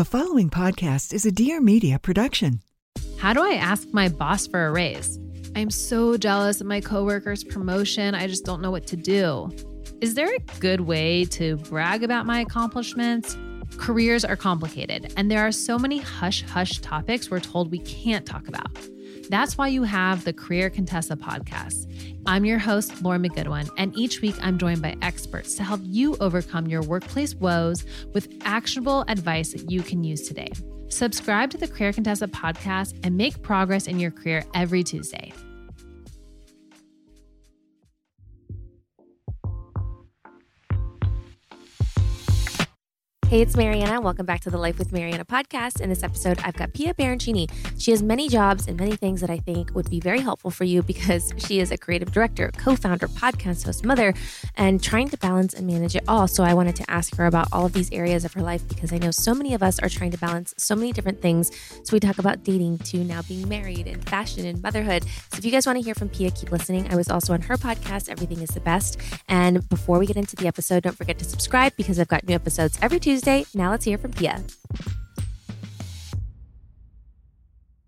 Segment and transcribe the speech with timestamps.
[0.00, 2.62] The following podcast is a Dear Media production.
[3.18, 5.18] How do I ask my boss for a raise?
[5.54, 8.14] I'm so jealous of my coworker's promotion.
[8.14, 9.50] I just don't know what to do.
[10.00, 13.36] Is there a good way to brag about my accomplishments?
[13.76, 18.24] Careers are complicated, and there are so many hush hush topics we're told we can't
[18.24, 18.70] talk about.
[19.28, 21.89] That's why you have the Career Contessa podcast.
[22.26, 26.16] I'm your host, Lauren McGoodwin, and each week I'm joined by experts to help you
[26.20, 30.50] overcome your workplace woes with actionable advice that you can use today.
[30.88, 35.32] Subscribe to the Career Contessa podcast and make progress in your career every Tuesday.
[43.30, 44.00] Hey, it's Marianna.
[44.00, 45.80] Welcome back to the Life with Marianna podcast.
[45.80, 47.48] In this episode, I've got Pia Baroncini.
[47.80, 50.64] She has many jobs and many things that I think would be very helpful for
[50.64, 54.14] you because she is a creative director, co founder, podcast host, mother,
[54.56, 56.26] and trying to balance and manage it all.
[56.26, 58.92] So I wanted to ask her about all of these areas of her life because
[58.92, 61.52] I know so many of us are trying to balance so many different things.
[61.84, 65.04] So we talk about dating to now being married and fashion and motherhood.
[65.04, 66.92] So if you guys want to hear from Pia, keep listening.
[66.92, 68.98] I was also on her podcast, Everything is the Best.
[69.28, 72.34] And before we get into the episode, don't forget to subscribe because I've got new
[72.34, 73.44] episodes every Tuesday Tuesday.
[73.54, 74.42] Now let's hear from Pia.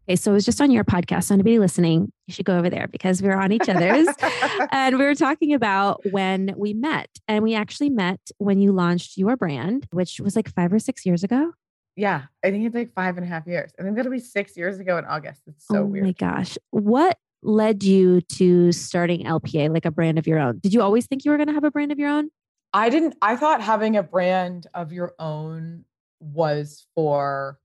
[0.06, 1.24] Okay, so it was just on your podcast.
[1.24, 4.08] So anybody listening, you should go over there because we are on each other's.
[4.72, 7.08] and we were talking about when we met.
[7.28, 11.06] And we actually met when you launched your brand, which was like five or six
[11.06, 11.52] years ago.
[11.96, 13.72] Yeah, I think it's like five and a half years.
[13.80, 15.40] I think that'll be six years ago in August.
[15.46, 16.04] It's so oh weird.
[16.04, 16.58] Oh my gosh.
[16.72, 20.58] What led you to starting LPA, like a brand of your own?
[20.58, 22.28] Did you always think you were going to have a brand of your own?
[22.74, 25.84] I didn't, I thought having a brand of your own
[26.20, 27.58] was for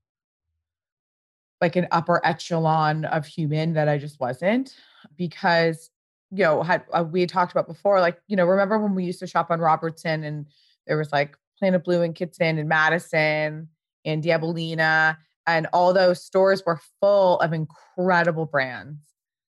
[1.60, 4.74] like an upper echelon of human that I just wasn't
[5.16, 5.90] because,
[6.30, 9.04] you know, had uh, we had talked about before, like, you know, remember when we
[9.04, 10.46] used to shop on Robertson and
[10.86, 13.68] there was like Planet Blue and Kitson and Madison
[14.04, 19.00] and Diavolina and all those stores were full of incredible brands.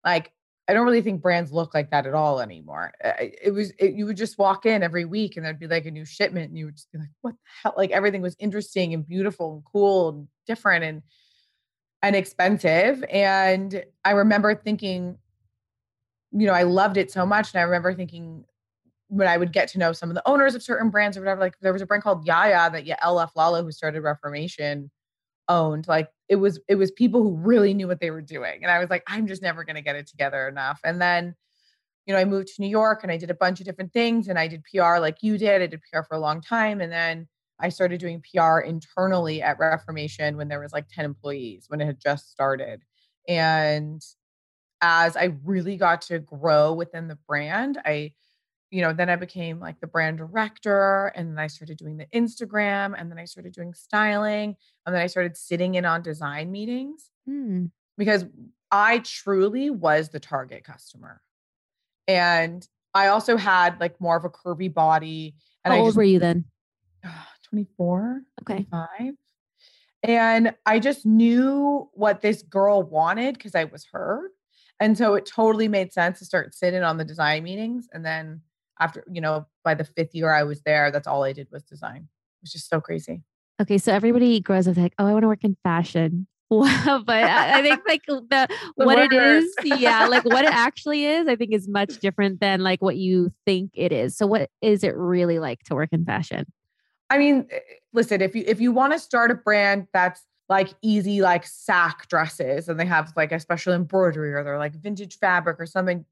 [0.04, 0.32] Like
[0.70, 2.92] I don't really think brands look like that at all anymore.
[3.02, 5.90] It was it, you would just walk in every week and there'd be like a
[5.90, 7.74] new shipment and you would just be like, what the hell?
[7.76, 11.02] Like everything was interesting and beautiful and cool and different and
[12.04, 13.02] and expensive.
[13.10, 15.18] And I remember thinking,
[16.30, 17.52] you know, I loved it so much.
[17.52, 18.44] And I remember thinking
[19.08, 21.40] when I would get to know some of the owners of certain brands or whatever,
[21.40, 24.88] like there was a brand called Yaya that Yael Aflalo, who started Reformation,
[25.48, 28.70] owned like it was it was people who really knew what they were doing and
[28.70, 30.80] i was like i'm just never going to get it together enough.
[30.84, 31.34] And then
[32.06, 34.28] you know i moved to new york and i did a bunch of different things
[34.28, 36.90] and i did pr like you did i did pr for a long time and
[36.90, 41.80] then i started doing pr internally at reformation when there was like 10 employees when
[41.80, 42.82] it had just started.
[43.28, 44.00] And
[44.80, 48.12] as i really got to grow within the brand i
[48.70, 52.06] you know, then I became like the brand director and then I started doing the
[52.14, 56.52] Instagram and then I started doing styling and then I started sitting in on design
[56.52, 57.70] meetings mm.
[57.98, 58.24] because
[58.70, 61.20] I truly was the target customer.
[62.06, 65.34] And I also had like more of a curvy body.
[65.64, 66.44] And How I old just, were you then?
[67.48, 68.22] 24.
[68.42, 68.64] Okay.
[68.70, 69.14] 25.
[70.02, 74.30] And I just knew what this girl wanted because I was her.
[74.78, 78.40] And so it totally made sense to start sitting on the design meetings and then
[78.80, 81.62] after, you know, by the fifth year I was there, that's all I did was
[81.62, 82.08] design.
[82.08, 83.22] It was just so crazy.
[83.60, 83.78] Okay.
[83.78, 86.26] So everybody grows up like, oh, I want to work in fashion.
[86.50, 88.24] but I think like the,
[88.76, 92.40] the what it is, yeah, like what it actually is, I think is much different
[92.40, 94.16] than like what you think it is.
[94.16, 96.46] So what is it really like to work in fashion?
[97.08, 97.58] I mean, eh,
[97.92, 102.08] listen, if you if you want to start a brand that's like easy like sack
[102.08, 106.04] dresses and they have like a special embroidery or they're like vintage fabric or something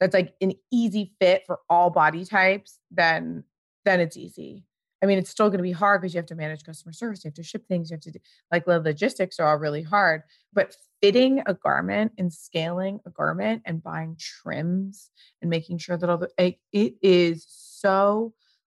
[0.00, 3.44] that's like an easy fit for all body types, then
[3.84, 4.64] then it's easy.
[5.02, 7.24] I mean, it's still going to be hard because you have to manage customer service,
[7.24, 8.18] you have to ship things, you have to do
[8.50, 10.22] like the logistics are all really hard.
[10.52, 16.08] But fitting a garment and scaling a garment and buying trims and making sure that
[16.08, 18.34] all the it, it is so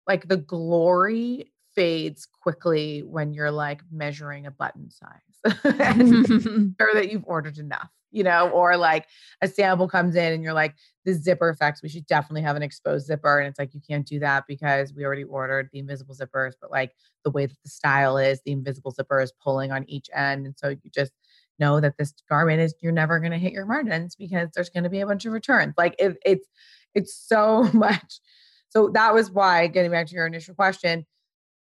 [0.07, 5.28] like the glory fades quickly when you're like measuring a button size
[5.65, 6.27] and
[6.81, 9.07] sure that you've ordered enough you know, or like
[9.43, 10.75] a sample comes in and you're like,
[11.05, 13.39] the zipper effects, we should definitely have an exposed zipper.
[13.39, 16.71] And it's like, you can't do that because we already ordered the invisible zippers, but
[16.71, 16.93] like
[17.25, 20.47] the way that the style is, the invisible zipper is pulling on each end.
[20.47, 21.13] And so you just
[21.59, 24.85] know that this garment is, you're never going to hit your margins because there's going
[24.85, 25.75] to be a bunch of returns.
[25.77, 26.49] Like it, it's,
[26.95, 28.21] it's so much.
[28.71, 31.07] So that was why, getting back to your initial question,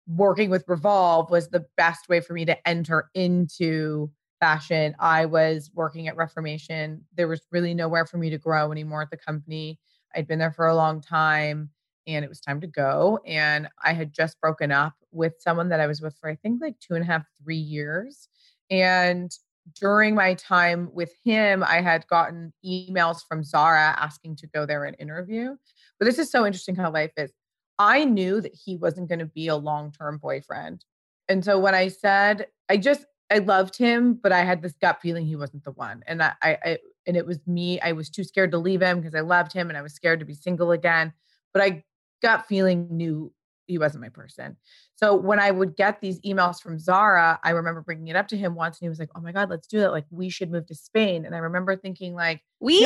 [0.10, 4.10] working with Revolve was the best way for me to enter into
[4.40, 4.96] fashion.
[5.00, 7.06] I was working at Reformation.
[7.16, 9.80] There was really nowhere for me to grow anymore at the company.
[10.16, 11.70] I'd been there for a long time
[12.08, 13.20] and it was time to go.
[13.26, 16.62] And I had just broken up with someone that I was with for, I think,
[16.62, 18.28] like two and a half, three years.
[18.72, 19.32] And
[19.80, 24.86] during my time with him, I had gotten emails from Zara asking to go there
[24.86, 25.56] and interview.
[26.00, 27.32] But this is so interesting how life is.
[27.80, 30.84] I knew that he wasn't going to be a long term boyfriend.
[31.30, 35.00] And so when I said, I just, I loved him, but I had this gut
[35.02, 36.04] feeling he wasn't the one.
[36.06, 36.78] And I, I,
[37.08, 37.80] and it was me.
[37.80, 40.20] I was too scared to leave him because I loved him and I was scared
[40.20, 41.14] to be single again.
[41.54, 41.84] But I
[42.22, 43.32] gut feeling knew
[43.68, 44.58] he wasn't my person.
[44.96, 48.38] So when I would get these emails from Zara, I remember bringing it up to
[48.38, 49.92] him once and he was like, "Oh my god, let's do that.
[49.92, 52.84] Like we should move to Spain." And I remember thinking like, "We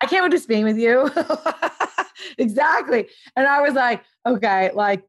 [0.00, 1.10] I can't move to Spain with you."
[2.38, 3.08] exactly.
[3.36, 5.04] And I was like, "Okay, like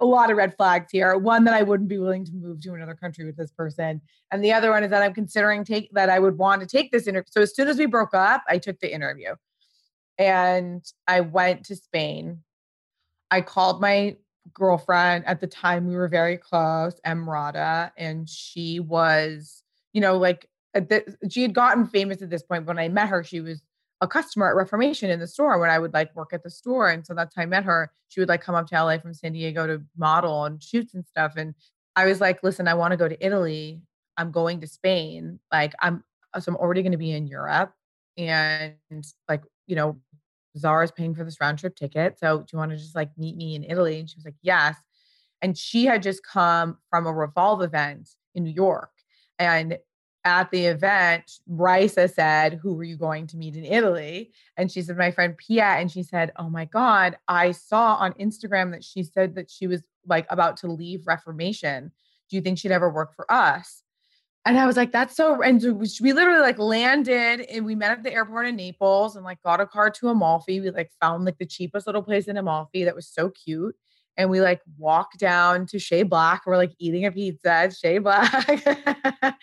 [0.00, 1.16] a lot of red flags here.
[1.16, 4.42] One that I wouldn't be willing to move to another country with this person, and
[4.42, 7.06] the other one is that I'm considering take that I would want to take this
[7.06, 7.30] interview.
[7.30, 9.34] So as soon as we broke up, I took the interview,
[10.18, 12.42] and I went to Spain.
[13.30, 14.16] I called my
[14.54, 15.86] girlfriend at the time.
[15.86, 19.62] We were very close, Emrata, and she was,
[19.92, 22.66] you know, like the, she had gotten famous at this point.
[22.66, 23.62] When I met her, she was
[24.00, 26.88] a customer at Reformation in the store when I would like work at the store.
[26.88, 27.92] And so that's how I met her.
[28.08, 31.04] She would like come up to LA from San Diego to model and shoots and
[31.06, 31.34] stuff.
[31.36, 31.54] And
[31.96, 33.82] I was like, listen, I want to go to Italy.
[34.16, 35.38] I'm going to Spain.
[35.52, 36.02] Like I'm
[36.38, 37.72] so I'm already going to be in Europe.
[38.16, 38.74] And
[39.28, 40.00] like, you know,
[40.56, 42.18] Zara's paying for this round trip ticket.
[42.18, 44.00] So do you want to just like meet me in Italy?
[44.00, 44.76] And she was like, yes.
[45.42, 48.90] And she had just come from a Revolve event in New York.
[49.38, 49.78] And
[50.24, 54.32] at the event, Raissa said, Who were you going to meet in Italy?
[54.56, 55.64] And she said, My friend Pia.
[55.64, 59.66] And she said, Oh my God, I saw on Instagram that she said that she
[59.66, 61.92] was like about to leave Reformation.
[62.28, 63.82] Do you think she'd ever work for us?
[64.46, 65.42] And I was like, That's so.
[65.42, 65.62] And
[66.00, 69.60] we literally like landed and we met at the airport in Naples and like got
[69.60, 70.60] a car to Amalfi.
[70.60, 73.76] We like found like the cheapest little place in Amalfi that was so cute
[74.20, 76.42] and we like walk down to Shea Black.
[76.44, 78.62] We're like eating a pizza at Shea Black.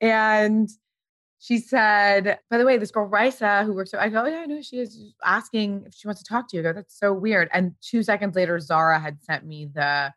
[0.00, 0.68] and
[1.38, 4.46] she said, by the way, this girl Risa, who works, I go, oh, yeah, I
[4.46, 6.62] know she is asking if she wants to talk to you.
[6.62, 7.48] I go, that's so weird.
[7.52, 10.12] And two seconds later, Zara had sent me the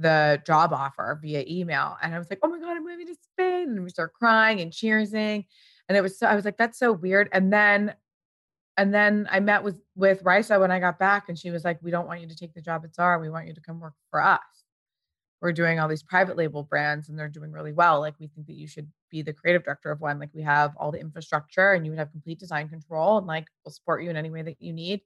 [0.00, 1.96] the job offer via email.
[2.00, 3.70] And I was like, oh my God, I'm moving to Spain.
[3.70, 5.44] And we start crying and cheersing.
[5.88, 7.28] And it was so I was like, that's so weird.
[7.32, 7.94] And then
[8.78, 11.80] and then I met with with Risa when I got back, and she was like,
[11.82, 13.18] "We don't want you to take the job at Zara.
[13.18, 14.38] We want you to come work for us.
[15.40, 18.00] We're doing all these private label brands, and they're doing really well.
[18.00, 20.18] Like, we think that you should be the creative director of one.
[20.18, 23.46] Like, we have all the infrastructure, and you would have complete design control, and like,
[23.64, 25.00] we'll support you in any way that you need.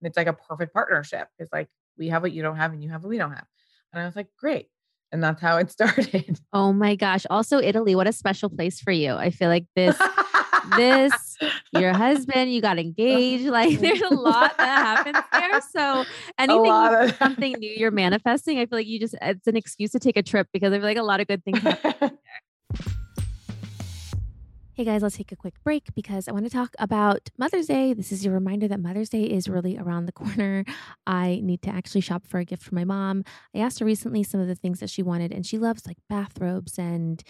[0.00, 1.28] And it's like a perfect partnership.
[1.38, 3.46] It's like we have what you don't have, and you have what we don't have.
[3.92, 4.68] And I was like, great.
[5.12, 6.40] And that's how it started.
[6.52, 7.24] Oh my gosh.
[7.30, 9.14] Also, Italy, what a special place for you.
[9.14, 9.96] I feel like this
[10.76, 11.36] this,
[11.72, 13.46] your husband, you got engaged.
[13.46, 15.60] Like there's a lot that happens there.
[15.72, 16.04] So
[16.38, 19.98] anything, of- something new you're manifesting, I feel like you just, it's an excuse to
[19.98, 22.18] take a trip because I feel like a lot of good things happen
[24.76, 27.94] Hey guys, let's take a quick break because I want to talk about Mother's Day.
[27.94, 30.66] This is your reminder that Mother's Day is really around the corner.
[31.06, 33.24] I need to actually shop for a gift for my mom.
[33.54, 35.96] I asked her recently some of the things that she wanted, and she loves like
[36.10, 37.22] bathrobes and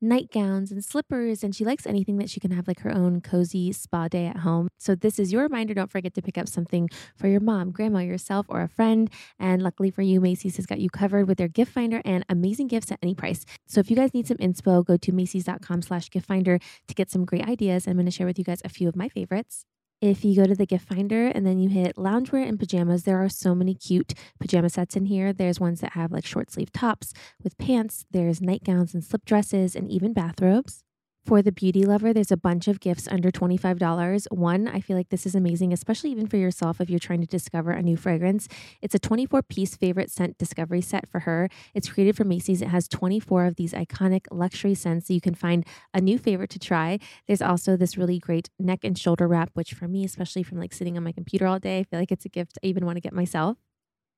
[0.00, 3.72] nightgowns and slippers, and she likes anything that she can have like her own cozy
[3.72, 4.68] spa day at home.
[4.78, 5.74] So, this is your reminder.
[5.74, 9.10] Don't forget to pick up something for your mom, grandma, yourself, or a friend.
[9.38, 12.68] And luckily for you, Macy's has got you covered with their gift finder and amazing
[12.68, 13.44] gifts at any price.
[13.66, 17.10] So, if you guys need some inspo, go to Macy's.com slash gift finder to get
[17.10, 17.86] some great ideas.
[17.86, 19.64] I'm going to share with you guys a few of my favorites.
[20.00, 23.22] If you go to the gift finder and then you hit loungewear and pajamas, there
[23.22, 25.32] are so many cute pajama sets in here.
[25.32, 29.74] There's ones that have like short sleeve tops with pants, there's nightgowns and slip dresses,
[29.74, 30.84] and even bathrobes.
[31.24, 34.26] For the beauty lover, there's a bunch of gifts under $25.
[34.30, 37.26] One, I feel like this is amazing, especially even for yourself if you're trying to
[37.26, 38.46] discover a new fragrance.
[38.82, 41.48] It's a 24 piece favorite scent discovery set for her.
[41.72, 42.60] It's created for Macy's.
[42.60, 45.64] It has 24 of these iconic luxury scents so you can find
[45.94, 46.98] a new favorite to try.
[47.26, 50.74] There's also this really great neck and shoulder wrap, which for me, especially from like
[50.74, 52.96] sitting on my computer all day, I feel like it's a gift I even want
[52.96, 53.56] to get myself.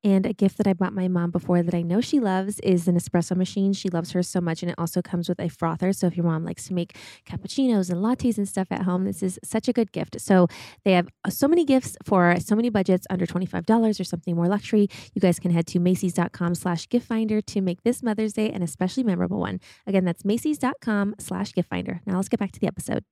[0.05, 2.87] And a gift that I bought my mom before that I know she loves is
[2.87, 3.73] an espresso machine.
[3.73, 4.63] She loves hers so much.
[4.63, 5.93] And it also comes with a frother.
[5.93, 9.23] So if your mom likes to make cappuccinos and lattes and stuff at home, this
[9.23, 10.21] is such a good gift.
[10.21, 10.49] So
[10.85, 14.49] they have uh, so many gifts for so many budgets under $25 or something more
[14.49, 14.89] luxury.
[15.15, 18.63] You guys can head to Macy's.com slash gift finder to make this Mother's Day an
[18.63, 19.61] especially memorable one.
[19.87, 22.01] Again, that's Macy's.com slash gift finder.
[22.07, 23.05] Now let's get back to the episode.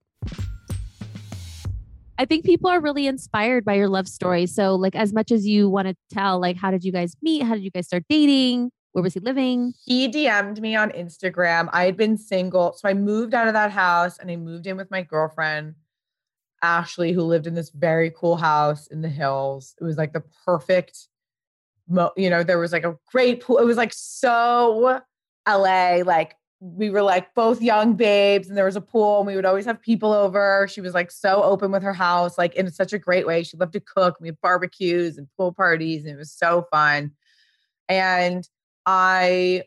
[2.18, 4.46] I think people are really inspired by your love story.
[4.46, 7.42] So, like, as much as you want to tell, like, how did you guys meet?
[7.42, 8.70] How did you guys start dating?
[8.92, 9.72] Where was he living?
[9.84, 11.68] He DM'd me on Instagram.
[11.72, 12.74] I had been single.
[12.74, 15.74] So I moved out of that house and I moved in with my girlfriend,
[16.62, 19.74] Ashley, who lived in this very cool house in the hills.
[19.80, 21.08] It was like the perfect
[21.88, 23.58] mo- you know, there was like a great pool.
[23.58, 25.00] It was like so
[25.48, 29.36] LA, like we were like both young babes and there was a pool and we
[29.36, 30.66] would always have people over.
[30.70, 33.42] She was like so open with her house, like in such a great way.
[33.42, 34.16] She loved to cook.
[34.20, 37.12] We had barbecues and pool parties and it was so fun.
[37.88, 38.48] And
[38.86, 39.64] I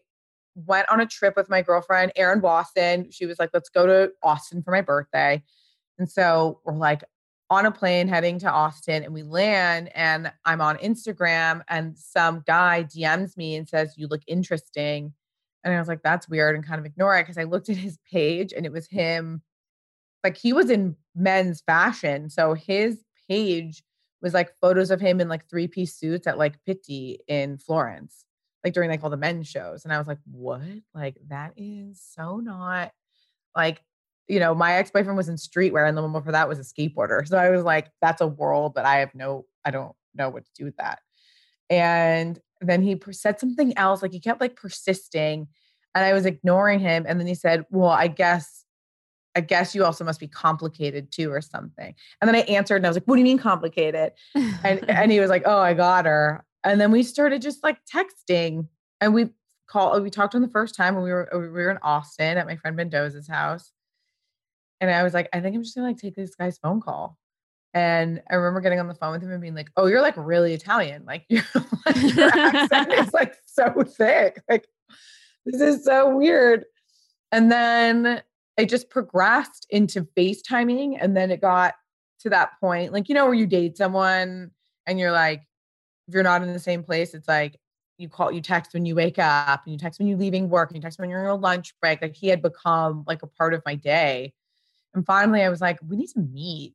[0.55, 3.11] went on a trip with my girlfriend, Erin Boston.
[3.11, 5.43] She was like, let's go to Austin for my birthday.
[5.99, 7.03] And so we're like
[7.49, 12.43] on a plane heading to Austin and we land and I'm on Instagram and some
[12.45, 15.13] guy DMs me and says, You look interesting.
[15.67, 17.77] And I was like, That's weird and kind of ignore it because I looked at
[17.77, 19.41] his page and it was him.
[20.23, 22.29] Like he was in men's fashion.
[22.29, 23.83] So his page
[24.21, 28.25] was like photos of him in like three piece suits at like Pitti in Florence,
[28.63, 29.83] like during like all the men's shows.
[29.83, 30.61] And I was like, What?
[30.93, 32.91] Like that is so not
[33.55, 33.81] like
[34.27, 36.61] you know, my ex boyfriend was in streetwear and the one before that was a
[36.61, 37.25] skateboarder.
[37.25, 40.43] So I was like, that's a world that I have no, I don't know what
[40.43, 40.99] to do with that.
[41.69, 45.47] And then he said something else, like he kept like persisting
[45.95, 47.05] and I was ignoring him.
[47.07, 48.65] And then he said, well, I guess,
[49.35, 51.93] I guess you also must be complicated too or something.
[52.21, 54.11] And then I answered and I was like, what do you mean complicated?
[54.35, 56.43] and, and he was like, oh, I got her.
[56.63, 58.67] And then we started just like texting
[58.99, 59.29] and we
[59.67, 62.47] called, we talked on the first time when we were, we were in Austin at
[62.47, 63.71] my friend Mendoza's house
[64.79, 67.17] and I was like, I think I'm just gonna like take this guy's phone call.
[67.73, 70.15] And I remember getting on the phone with him and being like, "Oh, you're like
[70.17, 71.05] really Italian.
[71.05, 71.43] Like, you're,
[71.85, 74.41] like your accent is like so thick.
[74.49, 74.67] Like,
[75.45, 76.65] this is so weird."
[77.31, 78.21] And then
[78.57, 81.75] it just progressed into FaceTiming, and then it got
[82.21, 84.51] to that point, like you know, where you date someone
[84.87, 85.41] and you're like,
[86.07, 87.59] if you're not in the same place, it's like
[87.97, 90.69] you call, you text when you wake up, and you text when you're leaving work,
[90.69, 92.01] and you text when you're on your lunch break.
[92.01, 94.33] Like he had become like a part of my day
[94.97, 96.73] and finally, I was like, we need to meet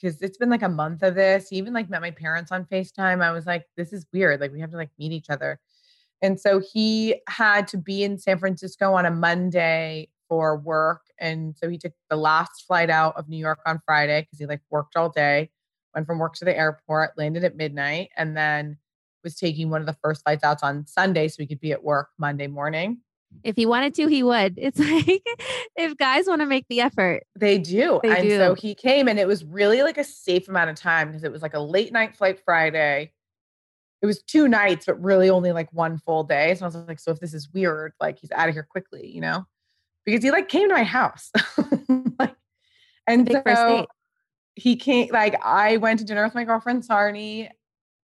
[0.00, 1.52] because it's been like a month of this.
[1.52, 3.22] Even like met my parents on FaceTime.
[3.22, 4.40] I was like, this is weird.
[4.40, 5.58] Like, we have to like meet each other.
[6.22, 11.02] And so he had to be in San Francisco on a Monday for work.
[11.20, 14.46] And so he took the last flight out of New York on Friday because he
[14.46, 15.50] like worked all day,
[15.94, 18.78] went from work to the airport, landed at midnight, and then
[19.22, 21.82] was taking one of the first flights out on Sunday so he could be at
[21.82, 22.98] work Monday morning.
[23.42, 24.58] If he wanted to, he would.
[24.66, 25.22] It's like
[25.76, 28.00] if guys want to make the effort, they do.
[28.02, 28.36] They and do.
[28.36, 31.30] so he came, and it was really like a safe amount of time because it
[31.30, 33.12] was like a late night flight Friday.
[34.02, 36.54] It was two nights, but really only like one full day.
[36.54, 39.10] So I was like, so if this is weird, like he's out of here quickly,
[39.10, 39.46] you know?
[40.04, 41.30] Because he like came to my house.
[42.18, 42.34] like,
[43.06, 43.86] and so
[44.54, 47.48] he came, like, I went to dinner with my girlfriend, Sarni.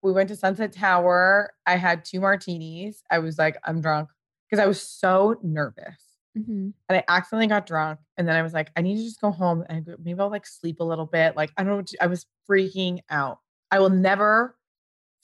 [0.02, 1.52] We went to Sunset Tower.
[1.66, 3.02] I had two martinis.
[3.10, 4.08] I was like, I'm drunk
[4.54, 6.00] because I was so nervous.
[6.38, 6.72] Mhm.
[6.88, 7.98] And I accidentally got drunk.
[8.16, 10.46] And then I was like, I need to just go home and maybe I'll like
[10.46, 11.36] sleep a little bit.
[11.36, 11.76] Like, I don't know.
[11.78, 13.38] What to, I was freaking out.
[13.72, 14.56] I will never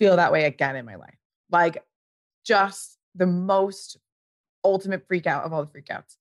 [0.00, 1.18] feel that way again in my life.
[1.50, 1.84] Like,
[2.44, 3.98] just the most
[4.64, 6.16] ultimate freak out of all the freakouts.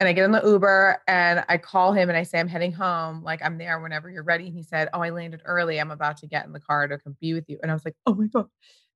[0.00, 2.72] And I get in the Uber and I call him and I say, I'm heading
[2.72, 3.22] home.
[3.22, 4.46] Like, I'm there whenever you're ready.
[4.48, 5.78] And he said, Oh, I landed early.
[5.80, 7.58] I'm about to get in the car to come be with you.
[7.62, 8.48] And I was like, Oh my God.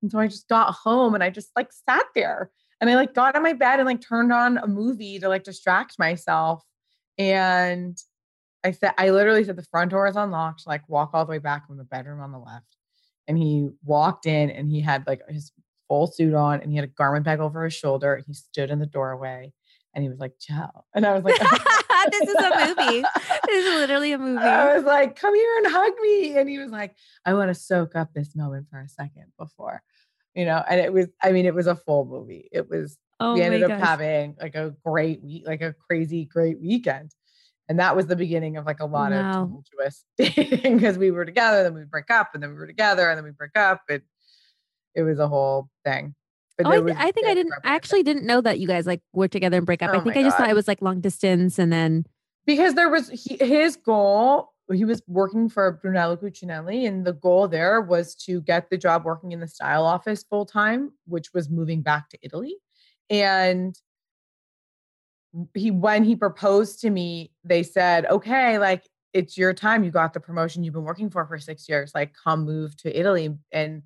[0.02, 3.14] And so I just got home and I just like sat there and I like
[3.14, 6.64] got on my bed and like turned on a movie to like distract myself.
[7.18, 7.98] And
[8.64, 11.38] I said, I literally said the front door is unlocked, like walk all the way
[11.38, 12.76] back from the bedroom on the left.
[13.28, 15.52] And he walked in and he had like his
[15.88, 18.14] full suit on and he had a garment bag over his shoulder.
[18.14, 19.52] And he stood in the doorway
[19.94, 20.84] and he was like, ciao.
[20.94, 21.38] And I was like,
[22.10, 23.04] this is a movie.
[23.46, 24.42] This is literally a movie.
[24.42, 26.36] I was like, come here and hug me.
[26.36, 26.94] And he was like,
[27.24, 29.82] I want to soak up this moment for a second before,
[30.34, 32.48] you know, and it was, I mean, it was a full movie.
[32.52, 33.80] It was, oh we ended up gosh.
[33.80, 37.12] having like a great week, like a crazy, great weekend.
[37.68, 39.20] And that was the beginning of like a lot Wow.
[39.20, 42.66] of tumultuous dating because we were together, then we break up, and then we were
[42.66, 43.82] together, and then we break up.
[43.88, 44.02] It
[44.94, 46.14] it was a whole thing.
[46.58, 47.54] But Oh, I, th- I think I didn't.
[47.64, 49.90] I actually didn't know that you guys like were together and break up.
[49.94, 52.06] I Oh think I just thought it was like long distance, and then
[52.44, 57.48] because there was he, his goal he was working for brunello cucinelli and the goal
[57.48, 61.50] there was to get the job working in the style office full time which was
[61.50, 62.56] moving back to italy.
[63.08, 63.76] And
[65.54, 69.84] he when he proposed to me they said okay like it's your time.
[69.84, 71.92] You got the promotion you've been working for for six years.
[71.94, 73.36] Like come move to italy.
[73.52, 73.82] And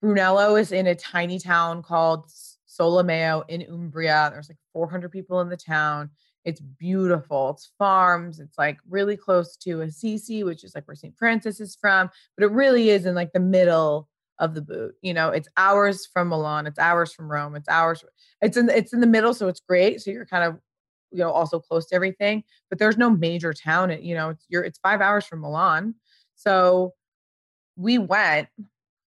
[0.00, 2.26] brunello is in a tiny town called
[2.66, 4.30] solomeo in umbria.
[4.32, 6.10] There's like 400 people in the town
[6.44, 7.50] it's beautiful.
[7.50, 8.40] It's farms.
[8.40, 11.16] It's like really close to Assisi, which is like where St.
[11.16, 12.10] Francis is from.
[12.36, 14.08] But it really is in like the middle
[14.38, 14.94] of the boot.
[15.02, 16.66] You know, it's hours from Milan.
[16.66, 17.54] It's hours from Rome.
[17.56, 18.04] It's hours.
[18.42, 20.00] It's in it's in the middle, so it's great.
[20.02, 20.58] So you're kind of
[21.12, 22.44] you know also close to everything.
[22.70, 23.90] But there's no major town.
[23.90, 25.94] It, you know, it's you're it's five hours from Milan.
[26.36, 26.94] So
[27.76, 28.48] we went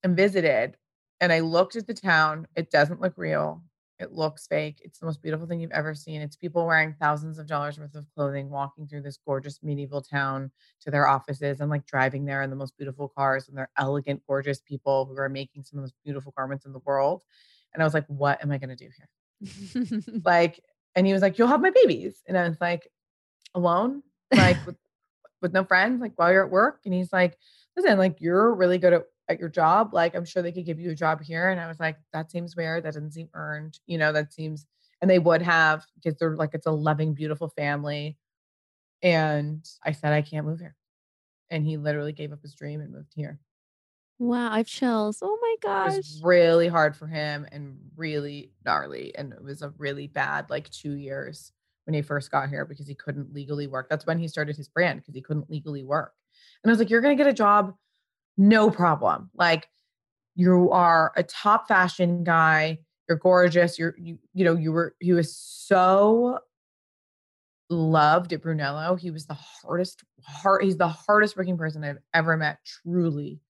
[0.03, 0.77] and visited
[1.21, 2.47] And I looked at the town.
[2.57, 3.63] It doesn't look real.
[4.01, 4.81] It looks fake.
[4.83, 6.21] It's the most beautiful thing you've ever seen.
[6.21, 10.51] It's people wearing thousands of dollars worth of clothing, walking through this gorgeous medieval town
[10.81, 13.49] to their offices and like driving there in the most beautiful cars.
[13.49, 16.73] And they're elegant, gorgeous people who are making some of the most beautiful garments in
[16.73, 17.23] the world.
[17.73, 20.03] And I was like, what am I going to do here?
[20.25, 20.61] like,
[20.97, 22.21] and he was like, you'll have my babies.
[22.27, 22.91] And I was like,
[23.55, 24.03] alone,
[24.35, 24.77] like with,
[25.41, 26.81] with no friends, like while you're at work.
[26.85, 27.39] And he's like,
[27.77, 29.95] listen, like you're really good at at your job.
[29.95, 31.49] Like, I'm sure they could give you a job here.
[31.49, 32.85] And I was like, that seems weird.
[32.85, 33.79] That doesn't seem earned.
[33.87, 34.67] You know, that seems,
[35.01, 38.19] and they would have because they're like, it's a loving, beautiful family.
[39.03, 40.77] And I said, I can't move here.
[41.51, 43.39] And he literally gave up his dream and moved here.
[44.19, 45.19] Wow, I have chills.
[45.23, 45.93] Oh my gosh.
[45.93, 49.15] It was really hard for him and really gnarly.
[49.17, 51.53] And it was a really bad, like, two years
[51.85, 53.89] when he first got here because he couldn't legally work.
[53.91, 56.13] That's when he started his brand because he couldn't legally work.
[56.63, 57.75] And I was like, You're going to get a job
[58.37, 59.31] no problem.
[59.35, 59.69] Like
[60.35, 62.79] you are a top fashion guy.
[63.09, 63.79] You're gorgeous.
[63.79, 66.39] You're you you know you were he was so
[67.71, 68.97] loved at Brunello.
[68.97, 72.59] He was the hardest hard he's the hardest working person I've ever met.
[72.65, 73.41] Truly,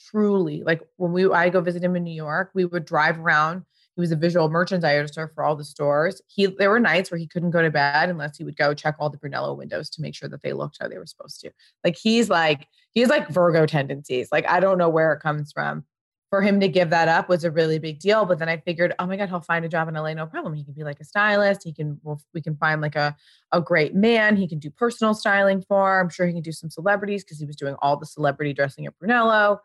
[0.00, 0.62] truly.
[0.62, 3.64] Like when we I go visit him in New York, we would drive around.
[3.94, 6.22] He was a visual merchandiser for all the stores.
[6.26, 8.96] He there were nights where he couldn't go to bed unless he would go check
[8.98, 11.50] all the Brunello windows to make sure that they looked how they were supposed to.
[11.84, 14.28] Like he's like he's like Virgo tendencies.
[14.32, 15.84] Like I don't know where it comes from.
[16.30, 18.24] For him to give that up was a really big deal.
[18.24, 20.54] But then I figured, oh my God, he'll find a job in LA, no problem.
[20.54, 21.62] He can be like a stylist.
[21.62, 23.14] He can, well, we can find like a,
[23.52, 24.36] a great man.
[24.36, 26.00] He can do personal styling for.
[26.00, 28.86] I'm sure he can do some celebrities because he was doing all the celebrity dressing
[28.86, 29.60] at Brunello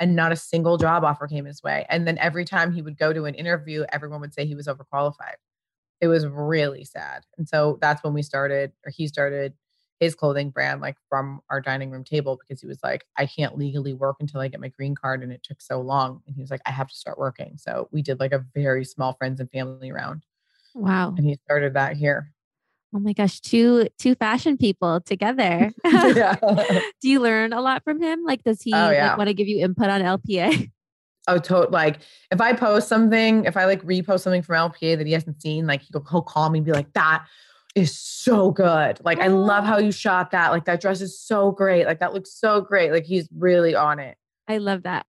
[0.00, 1.86] and not a single job offer came his way.
[1.88, 4.66] And then every time he would go to an interview, everyone would say he was
[4.66, 5.36] overqualified.
[6.00, 7.22] It was really sad.
[7.38, 9.54] And so that's when we started, or he started
[10.00, 13.56] his clothing brand like from our dining room table because he was like, I can't
[13.56, 15.22] legally work until I get my green card.
[15.22, 16.20] And it took so long.
[16.26, 17.56] And he was like, I have to start working.
[17.56, 20.24] So we did like a very small friends and family round.
[20.74, 21.14] Wow.
[21.16, 22.33] And he started that here.
[22.94, 25.72] Oh my gosh, two two fashion people together.
[25.84, 28.24] Do you learn a lot from him?
[28.24, 29.08] Like, does oh, he oh, yeah.
[29.08, 30.70] like, want to give you input on LPA?
[31.26, 35.06] Oh, to- like if I post something, if I like repost something from LPA that
[35.06, 37.24] he hasn't seen, like he'll, he'll call me and be like, "That
[37.74, 39.00] is so good.
[39.02, 39.66] Like, I love oh.
[39.66, 40.52] how you shot that.
[40.52, 41.86] Like, that dress is so great.
[41.86, 42.92] Like, that looks so great.
[42.92, 44.16] Like, he's really on it.
[44.46, 45.06] I love that.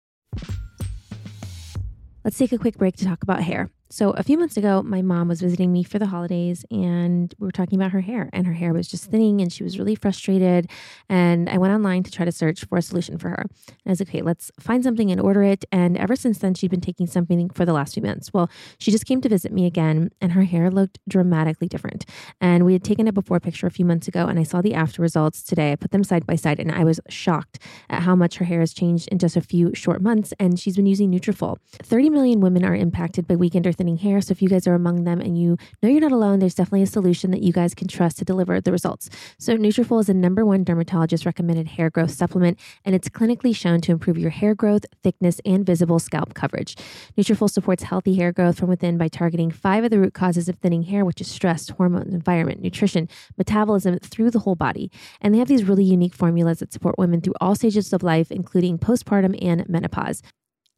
[2.23, 3.69] Let's take a quick break to talk about hair.
[3.91, 7.45] So, a few months ago, my mom was visiting me for the holidays and we
[7.45, 9.93] were talking about her hair, and her hair was just thinning and she was really
[9.93, 10.69] frustrated.
[11.08, 13.45] And I went online to try to search for a solution for her.
[13.67, 15.65] And I was like, okay, let's find something and order it.
[15.71, 18.34] And ever since then, she'd been taking something for the last few months.
[18.34, 22.06] Well, she just came to visit me again, and her hair looked dramatically different.
[22.41, 24.74] And we had taken a before picture a few months ago, and I saw the
[24.74, 25.74] after results today.
[25.74, 27.60] I put them side by side, and I was shocked
[27.91, 30.34] at how much her hair has changed in just a few short months.
[30.39, 31.58] And she's been using Nutrafol.
[31.84, 34.21] 30 million women are impacted by weakened or thinning hair.
[34.21, 36.83] So if you guys are among them and you know you're not alone, there's definitely
[36.83, 39.09] a solution that you guys can trust to deliver the results.
[39.38, 43.81] So Nutrafol is a number one dermatologist recommended hair growth supplement, and it's clinically shown
[43.81, 46.75] to improve your hair growth, thickness, and visible scalp coverage.
[47.17, 50.55] Nutrafol supports healthy hair growth from within by targeting five of the root causes of
[50.57, 53.07] thinning hair, which is stress, hormones, environment, nutrition,
[53.38, 54.91] metabolism through the whole body.
[55.21, 58.31] And they have these really unique formulas that support women through all stages of life,
[58.31, 60.21] including postpartum and menopause.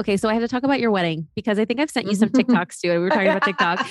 [0.00, 2.14] Okay, so I have to talk about your wedding because I think I've sent you
[2.14, 2.90] some TikToks too.
[2.90, 3.86] We were talking about TikTok.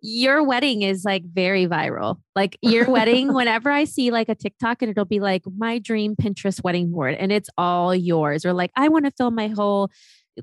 [0.00, 2.18] Your wedding is like very viral.
[2.36, 6.14] Like your wedding, whenever I see like a TikTok and it'll be like my dream
[6.14, 9.90] Pinterest wedding board and it's all yours, or like I want to film my whole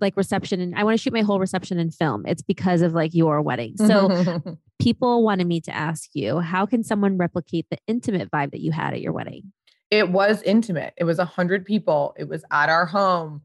[0.02, 2.26] like reception and I want to shoot my whole reception in film.
[2.26, 3.76] It's because of like your wedding.
[3.88, 8.60] So people wanted me to ask you, how can someone replicate the intimate vibe that
[8.60, 9.54] you had at your wedding?
[9.90, 10.94] It was intimate.
[10.98, 12.14] It was a hundred people.
[12.18, 13.42] It was at our home.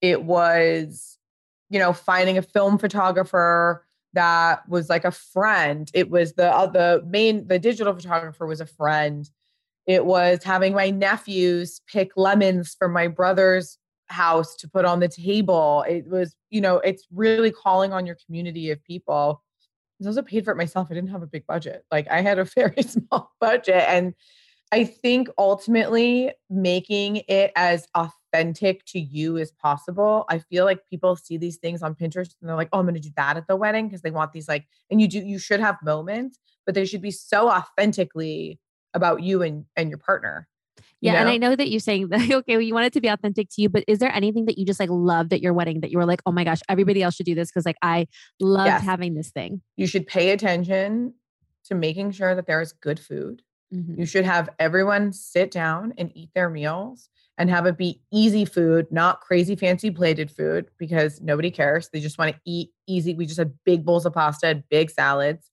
[0.00, 1.18] It was,
[1.68, 5.90] you know, finding a film photographer that was like a friend.
[5.92, 9.28] It was the uh, the main the digital photographer was a friend.
[9.86, 13.78] It was having my nephews pick lemons for my brother's
[14.10, 15.84] house to put on the table.
[15.88, 19.42] It was, you know, it's really calling on your community of people.
[20.02, 20.88] I also paid for it myself.
[20.90, 21.84] I didn't have a big budget.
[21.90, 24.14] Like I had a very small budget and
[24.72, 30.24] I think ultimately making it as authentic to you as possible.
[30.28, 32.94] I feel like people see these things on Pinterest and they're like, oh, I'm going
[32.94, 35.38] to do that at the wedding because they want these like, and you do, you
[35.38, 38.60] should have moments, but they should be so authentically
[38.94, 40.46] about you and, and your partner.
[41.00, 41.18] Yeah, know?
[41.20, 43.48] and I know that you're saying that okay, well, you want it to be authentic
[43.50, 45.90] to you, but is there anything that you just like loved at your wedding that
[45.90, 48.06] you were like, oh my gosh, everybody else should do this because like I
[48.40, 48.82] love yes.
[48.82, 49.62] having this thing.
[49.76, 51.14] You should pay attention
[51.64, 53.42] to making sure that there is good food.
[53.74, 54.00] Mm-hmm.
[54.00, 58.44] You should have everyone sit down and eat their meals and have it be easy
[58.44, 61.88] food, not crazy fancy plated food because nobody cares.
[61.88, 63.14] They just want to eat easy.
[63.14, 65.49] We just had big bowls of pasta, big salads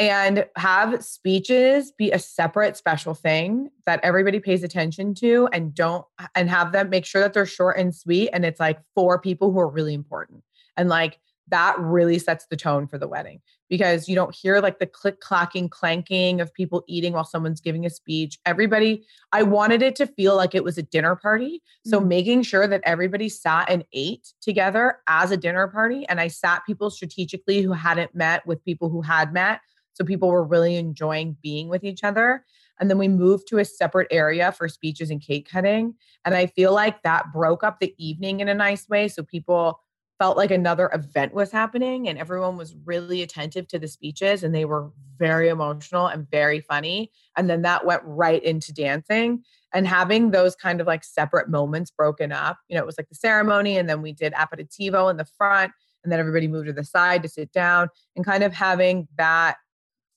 [0.00, 6.06] and have speeches be a separate special thing that everybody pays attention to and don't
[6.34, 9.52] and have them make sure that they're short and sweet and it's like for people
[9.52, 10.42] who are really important.
[10.78, 14.78] And like that really sets the tone for the wedding because you don't hear like
[14.78, 18.38] the click clacking clanking of people eating while someone's giving a speech.
[18.46, 21.62] Everybody i wanted it to feel like it was a dinner party.
[21.84, 22.08] So mm-hmm.
[22.08, 26.64] making sure that everybody sat and ate together as a dinner party and i sat
[26.66, 29.60] people strategically who hadn't met with people who had met
[29.94, 32.44] so people were really enjoying being with each other.
[32.78, 35.94] And then we moved to a separate area for speeches and cake cutting.
[36.24, 39.08] And I feel like that broke up the evening in a nice way.
[39.08, 39.80] So people
[40.18, 44.54] felt like another event was happening and everyone was really attentive to the speeches and
[44.54, 47.10] they were very emotional and very funny.
[47.38, 51.90] And then that went right into dancing and having those kind of like separate moments
[51.90, 52.58] broken up.
[52.68, 55.72] You know, it was like the ceremony and then we did aperitivo in the front
[56.04, 59.56] and then everybody moved to the side to sit down and kind of having that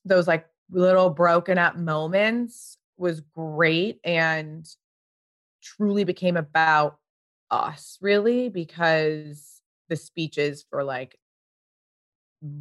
[0.05, 4.67] those like little broken up moments was great and
[5.61, 6.97] truly became about
[7.51, 11.17] us really because the speeches for like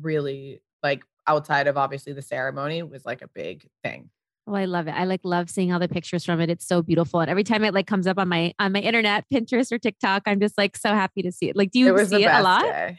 [0.01, 4.11] really like outside of obviously the ceremony was like a big thing.
[4.47, 4.93] Oh, I love it.
[4.93, 6.51] I like love seeing all the pictures from it.
[6.51, 7.21] It's so beautiful.
[7.21, 10.23] And every time it like comes up on my on my internet, Pinterest or TikTok,
[10.27, 11.57] I'm just like so happy to see it.
[11.57, 12.63] Like, do you it see it a lot?
[12.63, 12.99] Day.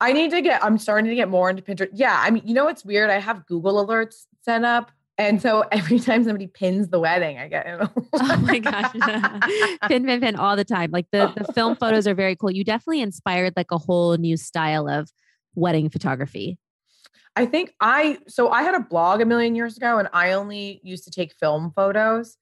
[0.00, 1.90] I need to get, I'm starting to get more into Pinterest.
[1.92, 2.20] Yeah.
[2.22, 3.10] I mean, you know what's weird?
[3.10, 4.92] I have Google alerts set up.
[5.16, 7.66] And so every time somebody pins the wedding, I get
[8.12, 8.92] Oh my gosh.
[9.88, 10.90] pin, pin, pin all the time.
[10.92, 12.50] Like the, the film photos are very cool.
[12.50, 15.10] You definitely inspired like a whole new style of
[15.54, 16.58] wedding photography.
[17.34, 20.80] I think I, so I had a blog a million years ago and I only
[20.82, 22.36] used to take film photos.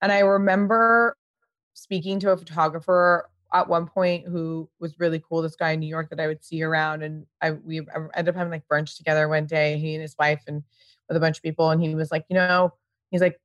[0.00, 1.16] And I remember
[1.74, 5.42] speaking to a photographer at one point who was really cool.
[5.42, 7.80] This guy in New York that I would see around, and I we
[8.14, 9.78] ended up having like brunch together one day.
[9.78, 10.62] He and his wife and
[11.08, 12.72] with a bunch of people, and he was like, you know,
[13.10, 13.40] he's like,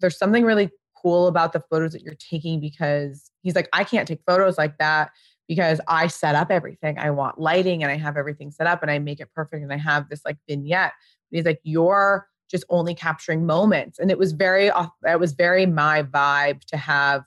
[0.00, 0.70] there's something really
[1.00, 4.78] cool about the photos that you're taking because he's like, I can't take photos like
[4.78, 5.10] that
[5.48, 6.98] because I set up everything.
[6.98, 9.72] I want lighting and I have everything set up and I make it perfect and
[9.72, 10.92] I have this like vignette.
[11.30, 14.70] He's like, you're just only capturing moments, and it was very,
[15.06, 17.24] it was very my vibe to have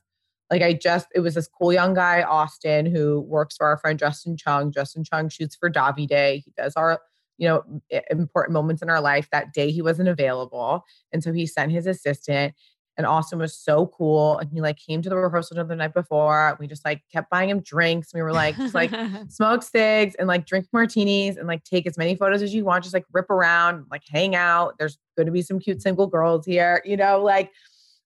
[0.52, 3.98] like I just, it was this cool young guy, Austin, who works for our friend
[3.98, 4.72] Justin Chung.
[4.72, 6.44] Justin Chung shoots for Davide.
[6.44, 7.00] He does our,
[7.38, 7.64] you know,
[8.10, 9.28] important moments in our life.
[9.32, 10.84] That day he wasn't available.
[11.12, 12.54] And so he sent his assistant.
[12.98, 14.38] And Austin was so cool.
[14.38, 16.56] And he like came to the rehearsal the night before.
[16.60, 18.14] We just like kept buying him drinks.
[18.14, 18.92] We were like, just like
[19.30, 22.84] smoke cigs and like drink martinis and like take as many photos as you want.
[22.84, 24.76] Just like rip around, like hang out.
[24.80, 27.52] There's going to be some cute single girls here, you know, like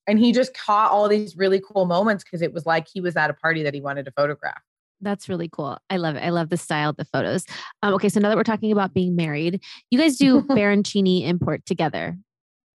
[0.09, 3.15] and he just caught all these really cool moments because it was like he was
[3.15, 4.61] at a party that he wanted to photograph.
[5.01, 5.77] That's really cool.
[5.89, 6.23] I love it.
[6.23, 7.45] I love the style of the photos.
[7.83, 11.65] Um, okay, so now that we're talking about being married, you guys do Baroncini import
[11.65, 12.17] together.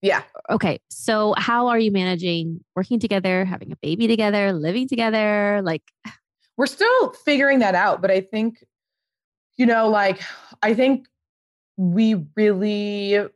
[0.00, 0.22] Yeah.
[0.50, 0.80] Okay.
[0.90, 5.60] So how are you managing working together, having a baby together, living together?
[5.62, 5.82] Like
[6.56, 8.64] we're still figuring that out, but I think,
[9.56, 10.20] you know, like
[10.62, 11.08] I think
[11.76, 13.28] we really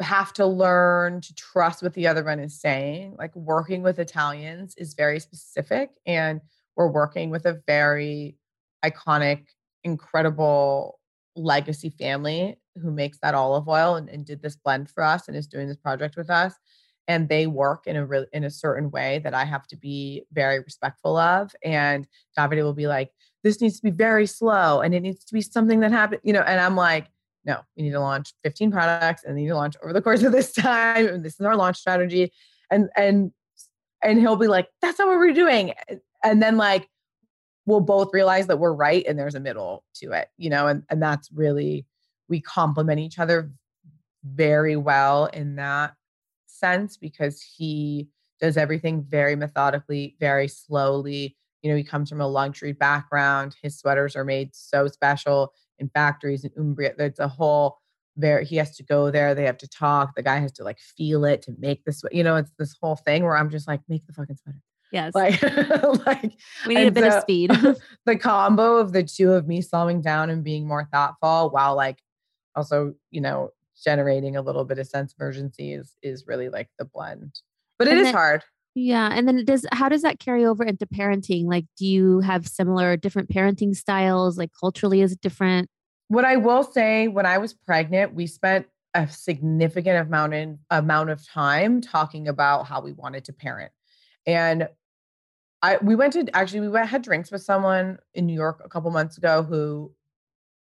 [0.00, 3.16] have to learn to trust what the other one is saying.
[3.18, 6.40] Like working with Italians is very specific, and
[6.76, 8.36] we're working with a very
[8.84, 9.46] iconic,
[9.84, 10.98] incredible
[11.36, 15.36] legacy family who makes that olive oil and, and did this blend for us and
[15.36, 16.54] is doing this project with us.
[17.08, 20.24] And they work in a real in a certain way that I have to be
[20.32, 21.54] very respectful of.
[21.64, 22.06] And
[22.38, 23.10] Davide will be like,
[23.42, 26.32] "This needs to be very slow, and it needs to be something that happened," you
[26.32, 26.42] know.
[26.42, 27.08] And I'm like,
[27.44, 30.22] no, we need to launch 15 products and they need to launch over the course
[30.22, 31.06] of this time.
[31.06, 32.32] And this is our launch strategy.
[32.70, 33.32] And and
[34.02, 35.74] and he'll be like, that's not what we're doing.
[36.22, 36.88] And then like
[37.66, 40.82] we'll both realize that we're right and there's a middle to it, you know, and,
[40.90, 41.86] and that's really
[42.28, 43.52] we complement each other
[44.24, 45.94] very well in that
[46.46, 48.08] sense because he
[48.40, 51.36] does everything very methodically, very slowly.
[51.62, 53.56] You know, he comes from a luxury background.
[53.62, 56.94] His sweaters are made so special in factories in Umbria.
[56.98, 57.78] It's a whole
[58.16, 60.78] very he has to go there they have to talk the guy has to like
[60.80, 63.80] feel it to make this you know it's this whole thing where i'm just like
[63.88, 64.58] make the fucking sweater
[64.92, 65.14] Yes.
[65.14, 65.40] like
[66.06, 66.32] like
[66.66, 67.52] we need a bit so- of speed.
[68.06, 72.00] the combo of the two of me slowing down and being more thoughtful while like
[72.56, 73.50] also you know
[73.82, 77.32] generating a little bit of sense of urgency is is really like the blend
[77.78, 78.42] but it is And then- hard
[78.74, 79.10] Yeah.
[79.12, 81.46] And then does how does that carry over into parenting?
[81.46, 84.38] Like, do you have similar different parenting styles?
[84.38, 85.68] Like culturally is it different?
[86.10, 91.10] what I will say, when I was pregnant, we spent a significant amount in amount
[91.10, 93.70] of time talking about how we wanted to parent.
[94.26, 94.68] And
[95.62, 98.68] I we went to actually we went had drinks with someone in New York a
[98.68, 99.92] couple months ago who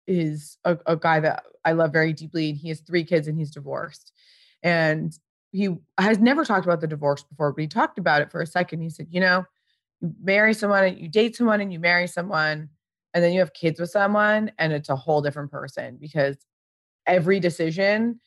[0.05, 3.39] is a, a guy that I love very deeply, and he has three kids and
[3.39, 4.11] he's divorced.
[4.61, 5.17] And
[5.57, 8.47] he has never talked about the divorce before, but he talked about it for a
[8.47, 8.81] second.
[8.81, 9.45] He said, you know,
[10.01, 12.69] you marry someone, and you date someone, and you marry someone,
[13.17, 16.37] and then you have kids with someone and it's a whole different person because
[17.07, 18.19] every decision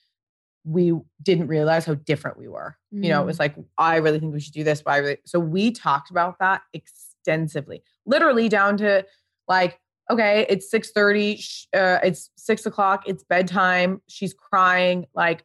[0.64, 4.32] we didn't realize how different we were you know it was like i really think
[4.32, 8.76] we should do this but I really, so we talked about that extensively literally down
[8.78, 9.06] to
[9.46, 9.78] like
[10.10, 11.40] okay it's 6 30
[11.74, 15.44] uh, it's 6 o'clock it's bedtime she's crying like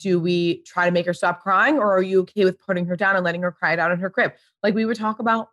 [0.00, 2.96] do we try to make her stop crying or are you okay with putting her
[2.96, 4.32] down and letting her cry it out in her crib
[4.62, 5.48] like we would talk about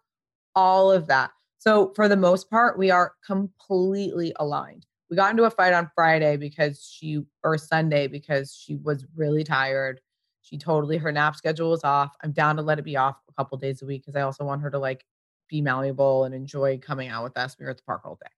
[0.56, 4.86] all of that so for the most part, we are completely aligned.
[5.10, 9.44] We got into a fight on Friday because she, or Sunday because she was really
[9.44, 10.02] tired.
[10.42, 12.16] She totally, her nap schedule was off.
[12.24, 14.46] I'm down to let it be off a couple days a week because I also
[14.46, 15.06] want her to like
[15.50, 17.58] be malleable and enjoy coming out with us.
[17.58, 18.32] We were at the park all day.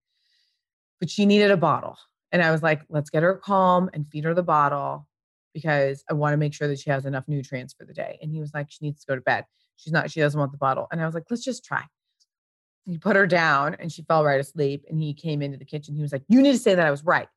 [1.00, 1.98] But she needed a bottle.
[2.32, 5.08] And I was like, let's get her calm and feed her the bottle
[5.60, 8.18] because I want to make sure that she has enough nutrients for the day.
[8.22, 9.46] And he was like, she needs to go to bed.
[9.76, 10.88] She's not, she doesn't want the bottle.
[10.92, 11.84] And I was like, let's just try.
[12.86, 15.96] He put her down and she fell right asleep and he came into the kitchen.
[15.96, 17.28] He was like you need to say that i was right.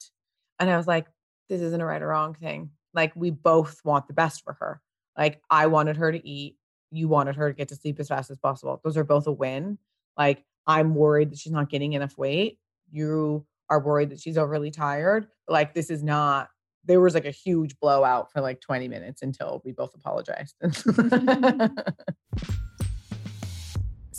[0.58, 1.06] And i was like
[1.48, 2.70] this isn't a right or wrong thing.
[2.94, 4.80] Like we both want the best for her.
[5.18, 6.56] Like i wanted her to eat.
[6.90, 8.80] You wanted her to get to sleep as fast as possible.
[8.82, 9.78] Those are both a win.
[10.16, 12.58] Like i'm worried that she's not getting enough weight.
[12.90, 15.26] You are worried that she's overly tired.
[15.48, 16.48] Like this is not
[16.84, 20.54] there was like a huge blowout for like 20 minutes until we both apologized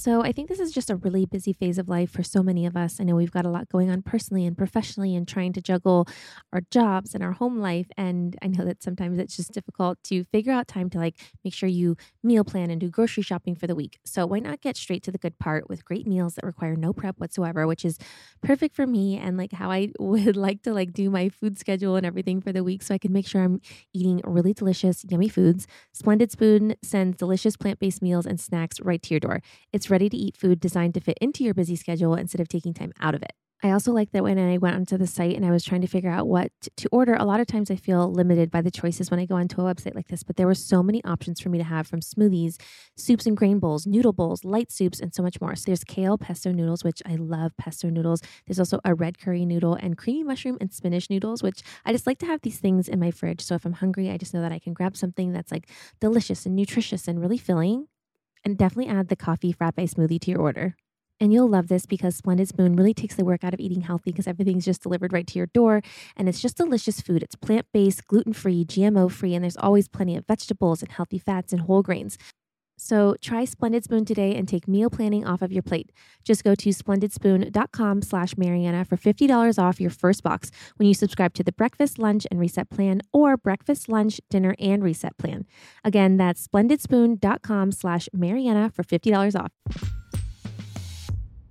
[0.03, 2.65] So I think this is just a really busy phase of life for so many
[2.65, 2.99] of us.
[2.99, 6.09] I know we've got a lot going on personally and professionally and trying to juggle
[6.51, 7.87] our jobs and our home life.
[7.95, 11.53] And I know that sometimes it's just difficult to figure out time to like make
[11.53, 13.97] sure you meal plan and do grocery shopping for the week.
[14.03, 16.91] So why not get straight to the good part with great meals that require no
[16.91, 17.97] prep whatsoever, which is
[18.41, 21.95] perfect for me and like how I would like to like do my food schedule
[21.95, 23.61] and everything for the week so I can make sure I'm
[23.93, 25.65] eating really delicious, yummy foods.
[25.93, 29.41] Splendid Spoon sends delicious plant-based meals and snacks right to your door.
[29.71, 32.73] It's ready to eat food designed to fit into your busy schedule instead of taking
[32.73, 33.31] time out of it.
[33.65, 35.87] I also like that when I went onto the site and I was trying to
[35.87, 39.09] figure out what to order, a lot of times I feel limited by the choices
[39.09, 40.21] when I go onto a website like this.
[40.21, 42.59] But there were so many options for me to have from smoothies,
[42.97, 45.55] soups and grain bowls, noodle bowls, light soups, and so much more.
[45.55, 48.21] So there's kale pesto noodles, which I love pesto noodles.
[48.47, 52.05] There's also a red curry noodle and creamy mushroom and spinach noodles, which I just
[52.05, 53.39] like to have these things in my fridge.
[53.39, 55.69] So if I'm hungry, I just know that I can grab something that's like
[56.01, 57.87] delicious and nutritious and really filling.
[58.45, 60.75] And definitely add the coffee frappe smoothie to your order.
[61.19, 64.11] And you'll love this because Splendid Spoon really takes the work out of eating healthy
[64.11, 65.81] because everything's just delivered right to your door.
[66.17, 67.23] And it's just delicious food.
[67.23, 71.19] It's plant based, gluten free, GMO free, and there's always plenty of vegetables and healthy
[71.19, 72.17] fats and whole grains.
[72.83, 75.93] So try Splendid Spoon today and take meal planning off of your plate.
[76.25, 81.33] Just go to splendidspoon.com slash Marianna for $50 off your first box when you subscribe
[81.35, 85.45] to the breakfast, lunch, and reset plan or breakfast, lunch, dinner, and reset plan.
[85.85, 89.51] Again, that's splendidspoon.com slash Marianna for $50 off.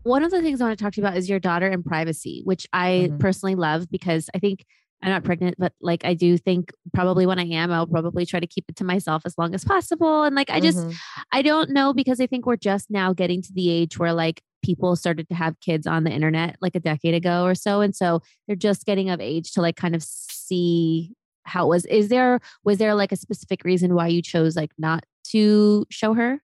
[0.03, 1.83] One of the things I want to talk to you about is your daughter and
[1.83, 3.21] privacy, which I Mhm.
[3.21, 4.67] personally love because I think
[5.03, 8.39] I'm not pregnant, but like I do think probably when I am, I'll probably try
[8.41, 10.23] to keep it to myself as long as possible.
[10.23, 10.95] And like I just Mhm.
[11.33, 14.43] I don't know because I think we're just now getting to the age where like
[14.63, 17.81] people started to have kids on the internet like a decade ago or so.
[17.81, 21.85] And so they're just getting of age to like kind of see how it was.
[21.87, 26.15] Is there was there like a specific reason why you chose like not to show
[26.15, 26.41] her?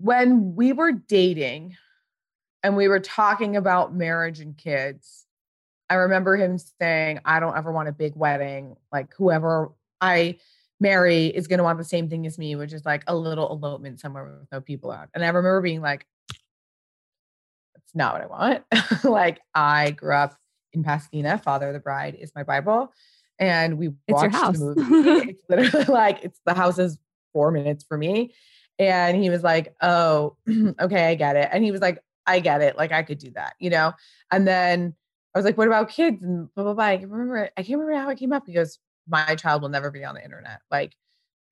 [0.00, 1.76] when we were dating
[2.62, 5.26] and we were talking about marriage and kids,
[5.90, 8.76] I remember him saying, I don't ever want a big wedding.
[8.92, 10.38] Like, whoever I
[10.80, 13.50] marry is going to want the same thing as me, which is like a little
[13.50, 15.08] elopement somewhere with no people out.
[15.14, 16.06] And I remember being like,
[17.74, 19.04] that's not what I want.
[19.04, 20.36] like, I grew up
[20.72, 21.38] in Pasadena.
[21.38, 22.92] Father of the Bride is my Bible.
[23.38, 25.30] And we watched the movie.
[25.30, 26.98] it's literally like, it's the house is
[27.32, 28.34] four minutes for me.
[28.78, 30.36] And he was like, Oh,
[30.80, 31.48] okay, I get it.
[31.50, 32.76] And he was like, I get it.
[32.76, 33.94] Like I could do that, you know?
[34.30, 34.94] And then
[35.34, 36.22] I was like, what about kids?
[36.22, 36.84] And blah, blah, blah.
[36.84, 39.90] I can remember, I can't remember how it came up because my child will never
[39.90, 40.60] be on the internet.
[40.70, 40.94] Like,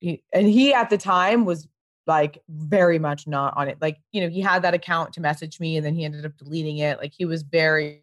[0.01, 1.69] he, and he at the time was
[2.07, 3.79] like very much not on it.
[3.81, 6.37] Like, you know, he had that account to message me and then he ended up
[6.37, 6.99] deleting it.
[6.99, 8.03] Like, he was very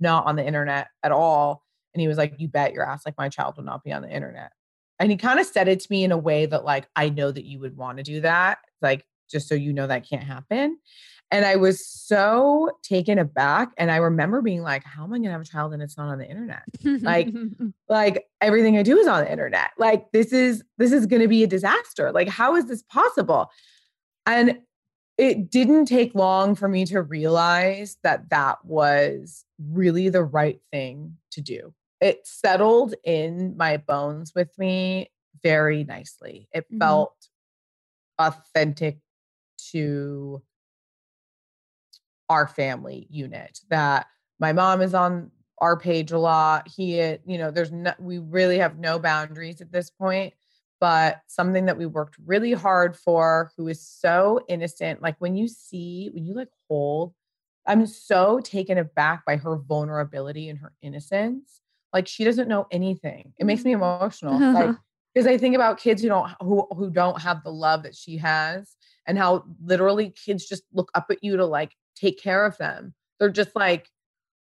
[0.00, 1.62] not on the internet at all.
[1.94, 4.02] And he was like, You bet your ass, like, my child will not be on
[4.02, 4.52] the internet.
[4.98, 7.30] And he kind of said it to me in a way that, like, I know
[7.30, 8.58] that you would want to do that.
[8.80, 10.78] Like, just so you know that can't happen.
[11.32, 13.70] And I was so taken aback.
[13.78, 16.08] And I remember being like, how am I gonna have a child and it's not
[16.08, 16.62] on the internet?
[16.84, 17.28] like,
[17.88, 19.70] like everything I do is on the internet.
[19.78, 22.12] Like this is this is gonna be a disaster.
[22.12, 23.50] Like, how is this possible?
[24.26, 24.60] And
[25.16, 31.16] it didn't take long for me to realize that that was really the right thing
[31.30, 31.72] to do.
[32.02, 35.10] It settled in my bones with me
[35.42, 36.48] very nicely.
[36.52, 36.78] It mm-hmm.
[36.78, 37.28] felt
[38.18, 38.98] authentic
[39.70, 40.42] to
[42.32, 44.06] our family unit that
[44.40, 46.66] my mom is on our page a lot.
[46.66, 50.34] He you know there's no we really have no boundaries at this point
[50.80, 55.46] but something that we worked really hard for who is so innocent like when you
[55.46, 57.14] see when you like hold
[57.68, 61.60] i'm so taken aback by her vulnerability and her innocence.
[61.92, 63.34] Like she doesn't know anything.
[63.38, 63.82] It makes me mm-hmm.
[63.82, 64.38] emotional.
[64.52, 64.76] Like
[65.14, 68.16] because i think about kids who don't who who don't have the love that she
[68.16, 72.56] has and how literally kids just look up at you to like take care of
[72.58, 72.94] them.
[73.18, 73.88] They're just like,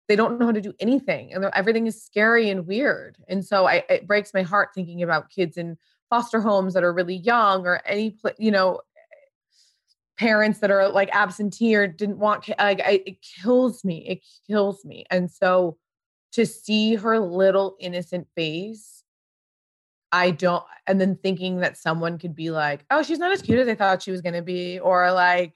[0.09, 3.17] they don't know how to do anything and everything is scary and weird.
[3.29, 5.77] And so I, it breaks my heart thinking about kids in
[6.11, 8.81] foster homes that are really young or any, you know,
[10.17, 14.07] parents that are like absentee or didn't want, like, I, it kills me.
[14.09, 15.05] It kills me.
[15.11, 15.77] And so
[16.33, 19.03] to see her little innocent face,
[20.13, 23.59] I don't, and then thinking that someone could be like, oh, she's not as cute
[23.59, 25.55] as I thought she was going to be, or like,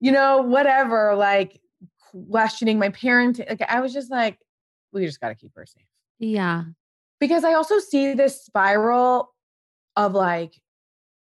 [0.00, 1.60] you know, whatever, like
[2.30, 3.48] questioning my parenting.
[3.48, 4.38] Like I was just like,
[4.92, 5.84] we just got to keep her safe.
[6.18, 6.64] Yeah.
[7.20, 9.34] Because I also see this spiral
[9.96, 10.54] of like,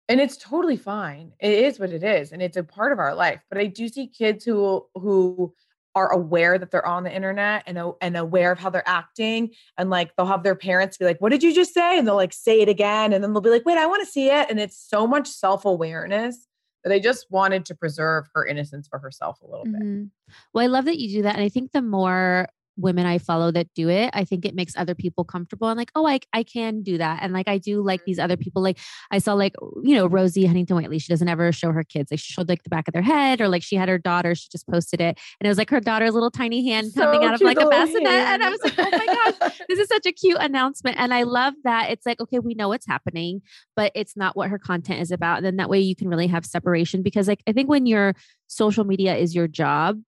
[0.08, 1.32] and it's totally fine.
[1.40, 3.40] It is what it is, and it's a part of our life.
[3.50, 5.54] But I do see kids who who
[5.94, 9.50] are aware that they're on the internet and oh, and aware of how they're acting,
[9.76, 12.16] and like they'll have their parents be like, "What did you just say?" and they'll
[12.16, 14.48] like say it again, and then they'll be like, "Wait, I want to see it."
[14.48, 16.46] And it's so much self awareness
[16.86, 20.02] I just wanted to preserve her innocence for herself a little mm-hmm.
[20.02, 20.10] bit.
[20.52, 21.34] Well, I love that you do that.
[21.34, 24.76] And I think the more women I follow that do it, I think it makes
[24.76, 27.20] other people comfortable and like, oh, I, I can do that.
[27.22, 28.62] And like, I do like these other people.
[28.62, 28.78] Like
[29.10, 32.10] I saw like, you know, Rosie Huntington Whiteley, she doesn't ever show her kids.
[32.10, 34.34] Like she showed like the back of their head or like she had her daughter,
[34.34, 35.18] she just posted it.
[35.40, 37.66] And it was like her daughter's little tiny hand so coming out of like a
[37.66, 38.06] bassinet.
[38.06, 40.96] And I was like, oh my gosh, this is such a cute announcement.
[40.98, 43.42] And I love that it's like, okay, we know what's happening,
[43.76, 45.38] but it's not what her content is about.
[45.38, 48.14] And then that way you can really have separation because like, I think when your
[48.46, 50.00] social media is your job,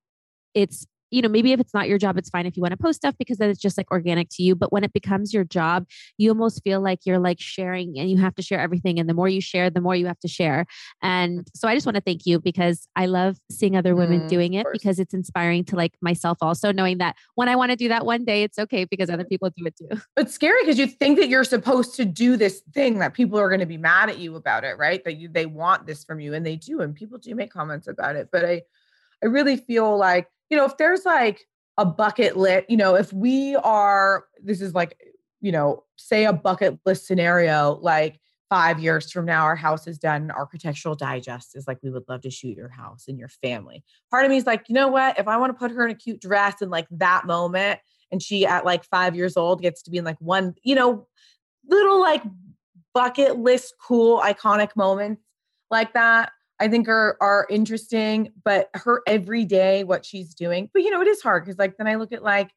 [0.54, 2.77] it's you know, maybe if it's not your job, it's fine if you want to
[2.77, 4.55] post stuff because then it's just like organic to you.
[4.55, 5.87] But when it becomes your job,
[6.18, 8.99] you almost feel like you're like sharing and you have to share everything.
[8.99, 10.66] And the more you share, the more you have to share.
[11.03, 14.29] And so I just want to thank you because I love seeing other women mm,
[14.29, 17.77] doing it because it's inspiring to like myself also, knowing that when I want to
[17.77, 20.01] do that one day, it's okay because other people do it too.
[20.16, 23.49] It's scary because you think that you're supposed to do this thing that people are
[23.49, 25.03] going to be mad at you about it, right?
[25.05, 26.81] That you they want this from you and they do.
[26.81, 28.29] And people do make comments about it.
[28.31, 28.62] But I
[29.23, 31.47] I really feel like you know, if there's like
[31.79, 34.97] a bucket list, you know, if we are, this is like,
[35.41, 39.97] you know, say a bucket list scenario, like five years from now, our house is
[39.97, 40.31] done.
[40.31, 43.85] Architectural Digest is like, we would love to shoot your house and your family.
[44.11, 45.19] Part of me is like, you know what?
[45.19, 47.81] If I want to put her in a cute dress in like that moment,
[48.13, 51.07] and she at like five years old gets to be in like one, you know,
[51.69, 52.25] little like
[52.93, 55.23] bucket list cool iconic moments
[55.71, 60.68] like that I think are are interesting, but her every day what she's doing.
[60.73, 62.51] But you know, it is hard because like then I look at like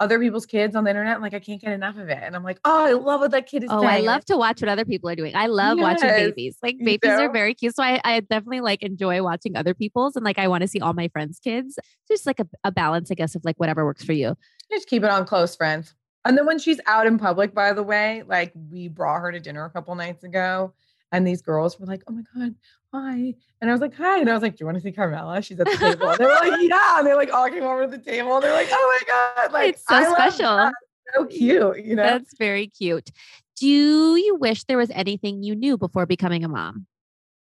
[0.00, 2.18] other people's kids on the internet and like I can't get enough of it.
[2.22, 3.92] And I'm like, oh, I love what that kid is oh, saying.
[3.92, 5.36] I love to watch what other people are doing.
[5.36, 5.82] I love yes.
[5.82, 6.56] watching babies.
[6.62, 7.24] Like babies you know?
[7.24, 7.76] are very cute.
[7.76, 10.80] So I, I definitely like enjoy watching other people's and like I want to see
[10.80, 11.78] all my friends' kids.
[12.08, 14.36] Just like a, a balance, I guess, of like whatever works for you.
[14.72, 15.94] Just keep it on close friends.
[16.24, 19.40] And then when she's out in public, by the way, like we brought her to
[19.40, 20.72] dinner a couple nights ago.
[21.12, 22.54] And these girls were like, oh my God,
[22.92, 23.34] hi.
[23.60, 24.20] And I was like, hi.
[24.20, 25.42] And I was like, do you want to see Carmela?
[25.42, 26.08] She's at the table.
[26.08, 26.98] And they were like, yeah.
[26.98, 28.34] And they're like all came over to the table.
[28.34, 29.52] And they're like, oh my God.
[29.52, 30.70] Like, it's so I special.
[31.14, 32.04] So cute, you know?
[32.04, 33.10] That's very cute.
[33.58, 36.86] Do you wish there was anything you knew before becoming a mom?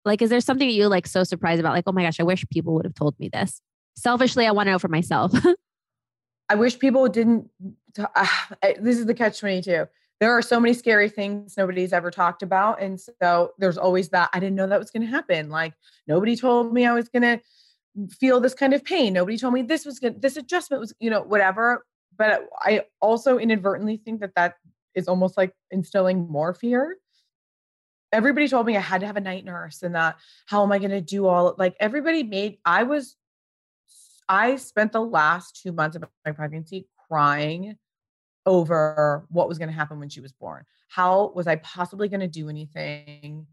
[0.05, 1.75] Like, is there something that you like so surprised about?
[1.75, 3.61] Like, oh my gosh, I wish people would have told me this.
[3.97, 5.33] Selfishly, I want to know for myself.
[6.49, 7.49] I wish people didn't.
[7.97, 8.27] Uh,
[8.81, 9.87] this is the catch 22
[10.23, 12.81] there are so many scary things nobody's ever talked about.
[12.81, 15.51] And so there's always that I didn't know that was going to happen.
[15.51, 15.75] Like
[16.07, 17.41] nobody told me I was going to
[18.21, 19.15] feel this kind of pain.
[19.15, 20.23] Nobody told me this was good.
[20.23, 21.85] This adjustment was, you know, whatever.
[22.17, 24.55] but I also inadvertently think that that
[24.95, 26.97] is almost like instilling more fear.
[28.13, 30.17] Everybody told me I had to have a night nurse and that
[30.47, 33.17] how am I going to do all like everybody made I was
[34.29, 37.77] I spent the last 2 months of my pregnancy crying
[38.47, 40.65] over what was going to happen when she was born.
[40.89, 43.47] How was I possibly going to do anything?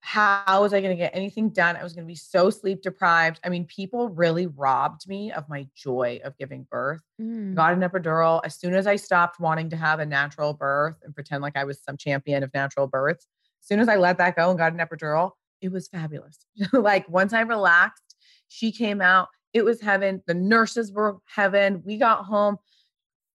[0.00, 1.76] How was I going to get anything done?
[1.76, 3.40] I was going to be so sleep deprived.
[3.44, 7.02] I mean, people really robbed me of my joy of giving birth.
[7.20, 7.54] Mm.
[7.54, 8.40] Got an epidural.
[8.44, 11.64] As soon as I stopped wanting to have a natural birth and pretend like I
[11.64, 13.26] was some champion of natural births,
[13.60, 16.38] as soon as I let that go and got an epidural, it was fabulous.
[16.72, 18.16] like once I relaxed,
[18.48, 19.28] she came out.
[19.52, 20.22] It was heaven.
[20.26, 21.82] The nurses were heaven.
[21.84, 22.58] We got home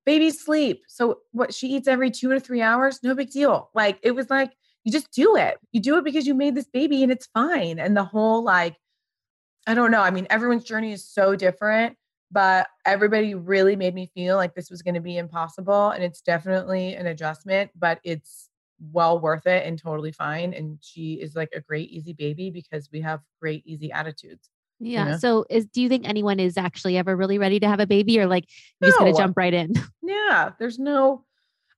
[0.08, 0.84] babies sleep.
[0.88, 3.68] So what she eats every two to three hours, no big deal.
[3.74, 4.54] Like it was like,
[4.84, 5.58] you just do it.
[5.70, 7.78] You do it because you made this baby and it's fine.
[7.78, 8.76] And the whole like,
[9.66, 10.00] I don't know.
[10.00, 11.98] I mean, everyone's journey is so different,
[12.32, 15.90] but everybody really made me feel like this was going to be impossible.
[15.90, 18.48] And it's definitely an adjustment, but it's
[18.80, 20.54] well worth it and totally fine.
[20.54, 24.48] And she is like a great, easy baby because we have great, easy attitudes.
[24.80, 25.04] Yeah.
[25.04, 25.16] know?
[25.18, 28.18] So is do you think anyone is actually ever really ready to have a baby
[28.20, 28.44] or like
[28.80, 29.72] you're just gonna jump right in?
[30.02, 31.26] Yeah, there's no,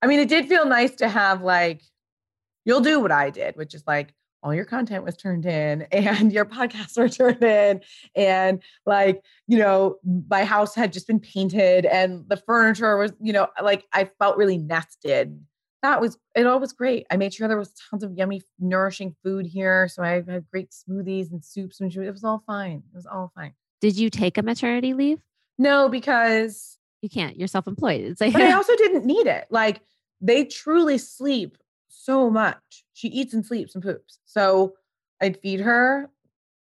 [0.00, 1.82] I mean, it did feel nice to have like,
[2.64, 6.32] you'll do what I did, which is like all your content was turned in and
[6.32, 7.80] your podcasts were turned in.
[8.14, 9.96] And like, you know,
[10.28, 14.36] my house had just been painted and the furniture was, you know, like I felt
[14.36, 15.40] really nested.
[15.82, 17.06] That was, it all was great.
[17.10, 19.88] I made sure there was tons of yummy, nourishing food here.
[19.88, 22.82] So I had great smoothies and soups and it was all fine.
[22.92, 23.54] It was all fine.
[23.80, 25.20] Did you take a maternity leave?
[25.58, 27.36] No, because You can't.
[27.36, 28.02] You're self-employed.
[28.02, 29.46] It's like but I also didn't need it.
[29.50, 29.80] Like
[30.20, 31.56] they truly sleep
[31.88, 32.84] so much.
[32.92, 34.18] She eats and sleeps and poops.
[34.26, 34.74] So
[35.20, 36.10] I'd feed her.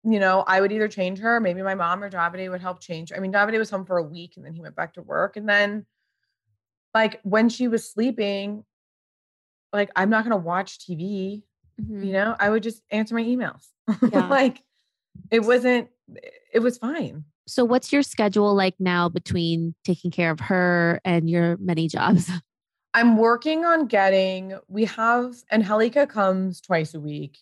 [0.04, 3.10] You know, I would either change her, maybe my mom or Davide would help change
[3.10, 3.16] her.
[3.16, 5.36] I mean, Davide was home for a week and then he went back to work.
[5.36, 5.88] And then,
[6.94, 8.64] like, when she was sleeping,
[9.76, 11.44] like, I'm not going to watch TV.
[11.82, 12.06] Mhm.
[12.06, 13.68] You know, I would just answer my emails.
[14.12, 14.28] Yeah.
[14.28, 14.64] like,
[15.32, 15.90] it wasn't,
[16.54, 17.26] it was fine.
[17.48, 22.30] So what's your schedule like now between taking care of her and your many jobs?
[22.94, 27.38] I'm working on getting, we have, and Helika comes twice a week.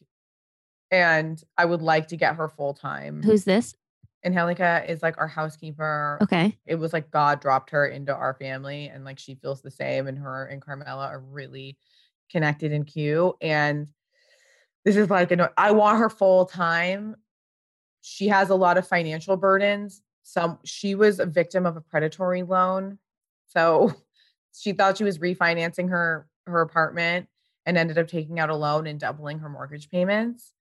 [0.91, 3.21] And I would like to get her full time.
[3.23, 3.75] Who's this?
[4.23, 6.17] And Helika is like our housekeeper.
[6.21, 6.57] Okay.
[6.65, 10.07] It was like God dropped her into our family, and like she feels the same.
[10.07, 11.77] And her and Carmela are really
[12.34, 13.36] connected and cute.
[13.39, 13.88] And
[14.84, 17.15] this is like, an, I want her full time.
[18.01, 20.01] She has a lot of financial burdens.
[20.23, 22.97] Some she was a victim of a predatory loan.
[23.47, 23.93] So
[24.53, 27.29] she thought she was refinancing her her apartment
[27.65, 30.51] and ended up taking out a loan and doubling her mortgage payments.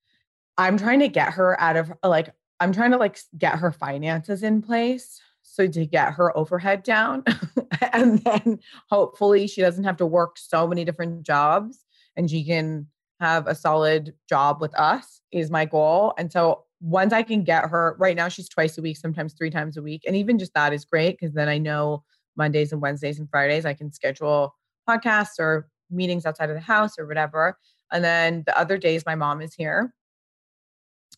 [0.56, 4.44] I'm trying to get her out of like I'm trying to like get her finances
[4.44, 5.20] in place
[5.52, 7.22] so to get her overhead down
[7.92, 11.84] and then hopefully she doesn't have to work so many different jobs
[12.16, 12.86] and she can
[13.20, 16.14] have a solid job with us is my goal.
[16.16, 19.50] And so once I can get her right now she's twice a week, sometimes three
[19.50, 20.02] times a week.
[20.06, 22.02] And even just that is great because then I know
[22.34, 24.54] Mondays and Wednesdays and Fridays I can schedule
[24.88, 27.58] podcasts or meetings outside of the house or whatever.
[27.92, 29.92] And then the other days my mom is here.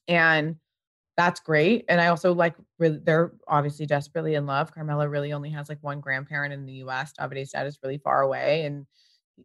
[0.08, 0.56] And
[1.16, 1.84] that's great.
[1.88, 4.74] And I also like really they're obviously desperately in love.
[4.74, 7.12] Carmela really only has like one grandparent in the US.
[7.12, 8.64] Davide's dad is really far away.
[8.64, 8.86] And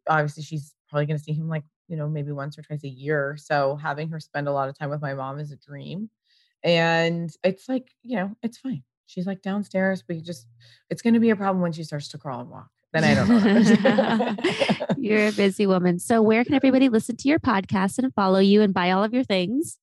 [0.08, 3.38] obviously she's probably gonna see him like, you know, maybe once or twice a year.
[3.38, 6.10] So having her spend a lot of time with my mom is a dream.
[6.64, 8.84] And it's like, you know, it's fine.
[9.06, 10.04] She's like downstairs.
[10.08, 10.48] We just
[10.90, 12.70] it's gonna be a problem when she starts to crawl and walk.
[12.94, 14.86] Then I don't know.
[14.98, 16.00] You're a busy woman.
[16.00, 19.14] So where can everybody listen to your podcast and follow you and buy all of
[19.14, 19.78] your things?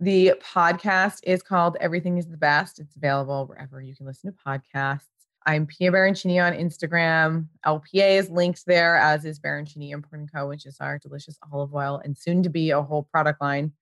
[0.00, 2.78] The podcast is called Everything is the Best.
[2.78, 5.02] It's available wherever you can listen to podcasts.
[5.46, 7.46] I'm Pia Baroncini on Instagram.
[7.64, 11.74] LPA is linked there, as is Baroncini Import and Co., which is our delicious olive
[11.74, 13.72] oil and soon to be a whole product line.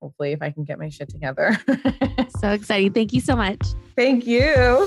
[0.00, 1.58] Hopefully, if I can get my shit together.
[2.40, 2.92] So exciting.
[2.92, 3.60] Thank you so much.
[3.94, 4.86] Thank you.